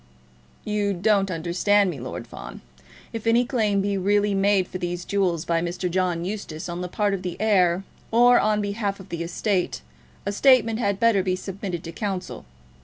"You 0.65 0.93
don't 0.93 1.29
understand 1.29 1.91
me, 1.91 1.99
Lord 1.99 2.25
Fawn. 2.25 2.61
If 3.13 3.27
any 3.27 3.45
claim 3.45 3.81
be 3.81 3.99
really 3.99 4.33
made 4.33 4.67
for 4.67 4.79
these 4.79 5.05
jewels 5.05 5.45
by 5.45 5.61
Mr. 5.61 5.91
John 5.91 6.25
Eustace 6.25 6.67
on 6.67 6.81
the 6.81 6.87
part 6.87 7.13
of 7.13 7.21
the 7.21 7.37
heir, 7.39 7.83
or 8.09 8.39
on 8.39 8.61
behalf 8.61 8.99
of 8.99 9.09
the 9.09 9.21
estate, 9.21 9.83
a 10.25 10.31
statement 10.31 10.79
had 10.79 10.99
better 10.99 11.21
be 11.21 11.35
submitted 11.35 11.83
to 11.83 11.91
counsel. 11.91 12.45